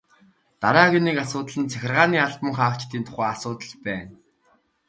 [0.61, 4.13] Дараагийн нэг асуудал нь захиргааны албан хаагчдын тухай асуудал байна.